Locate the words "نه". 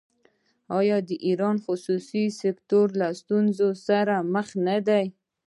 4.67-4.77